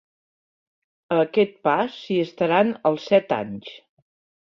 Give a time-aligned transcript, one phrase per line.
[1.17, 3.81] A aquest past s'hi estaran els set anys.